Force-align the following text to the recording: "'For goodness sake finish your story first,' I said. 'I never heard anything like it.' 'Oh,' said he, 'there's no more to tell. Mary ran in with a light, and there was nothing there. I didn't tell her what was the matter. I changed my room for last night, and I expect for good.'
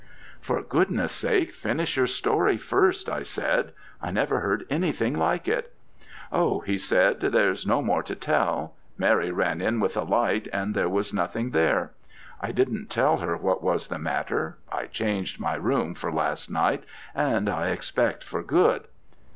"'For 0.39 0.63
goodness 0.63 1.11
sake 1.13 1.53
finish 1.53 1.95
your 1.95 2.07
story 2.07 2.57
first,' 2.57 3.07
I 3.07 3.21
said. 3.21 3.71
'I 4.01 4.09
never 4.09 4.39
heard 4.39 4.65
anything 4.67 5.13
like 5.15 5.47
it.' 5.47 5.75
'Oh,' 6.31 6.63
said 6.77 7.21
he, 7.21 7.27
'there's 7.29 7.67
no 7.67 7.83
more 7.83 8.01
to 8.01 8.15
tell. 8.15 8.73
Mary 8.97 9.29
ran 9.29 9.61
in 9.61 9.79
with 9.79 9.95
a 9.95 10.01
light, 10.01 10.47
and 10.51 10.73
there 10.73 10.89
was 10.89 11.13
nothing 11.13 11.51
there. 11.51 11.91
I 12.41 12.51
didn't 12.51 12.89
tell 12.89 13.17
her 13.17 13.37
what 13.37 13.61
was 13.61 13.89
the 13.89 13.99
matter. 13.99 14.57
I 14.71 14.87
changed 14.87 15.39
my 15.39 15.53
room 15.53 15.93
for 15.93 16.11
last 16.11 16.49
night, 16.49 16.83
and 17.13 17.47
I 17.47 17.67
expect 17.67 18.23
for 18.23 18.41
good.' 18.41 18.87